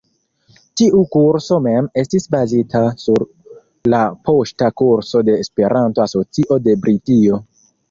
[0.79, 3.27] Tiu kurso mem estis bazita sur
[3.95, 7.43] la poŝta kurso de Esperanto-Asocio de Britio.